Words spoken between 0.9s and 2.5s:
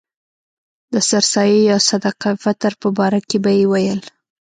د سر سایې یا صدقه